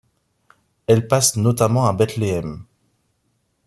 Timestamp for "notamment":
1.37-1.85